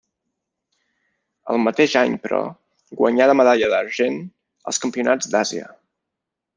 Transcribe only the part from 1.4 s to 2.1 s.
El mateix